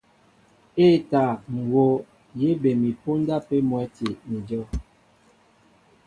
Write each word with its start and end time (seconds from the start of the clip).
E᷇ 0.85 0.89
taa, 1.11 1.33
ŋ̀ 1.53 1.65
hów, 1.71 2.59
bé 2.61 2.69
mi 2.81 2.89
póndá 3.01 3.35
pē 3.47 3.55
mwɛ́ti 3.69 4.07
ni 4.29 4.37
ajow. 4.43 4.65